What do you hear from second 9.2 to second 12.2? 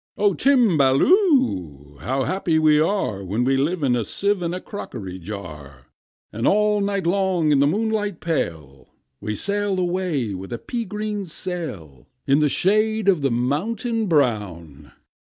sail away with a pea green sail